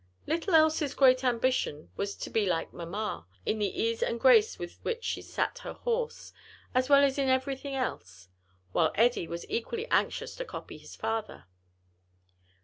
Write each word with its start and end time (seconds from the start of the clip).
Little 0.25 0.55
Elsie's 0.55 0.95
great 0.95 1.23
ambition 1.23 1.91
was 1.95 2.15
"to 2.15 2.31
be 2.31 2.47
like 2.47 2.73
mamma" 2.73 3.27
in 3.45 3.59
the 3.59 3.67
ease 3.67 4.01
and 4.01 4.19
grace 4.19 4.57
with 4.57 4.79
which 4.81 5.03
she 5.03 5.21
sat 5.21 5.59
her 5.59 5.73
horse, 5.73 6.33
as 6.73 6.89
well 6.89 7.03
as 7.03 7.19
in 7.19 7.29
every 7.29 7.55
thing 7.55 7.75
else; 7.75 8.27
while 8.71 8.91
Eddie 8.95 9.27
was 9.27 9.45
equally 9.47 9.85
anxious 9.91 10.33
to 10.37 10.43
copy 10.43 10.79
his 10.79 10.95
father. 10.95 11.45